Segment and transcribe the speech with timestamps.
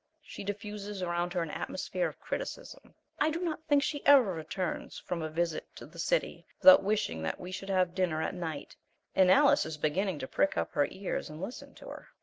[0.23, 4.97] She diffuses around her an atmosphere of criticism I do not think she ever returns
[4.97, 8.75] from a visit to the city without wishing that we should have dinner at night,
[9.13, 12.07] and Alice is beginning to prick up her ears and listen to her.